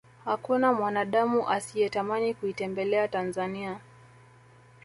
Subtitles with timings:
[0.25, 3.79] hakuna mwanadamu asiyetamani kuitembelea tanzania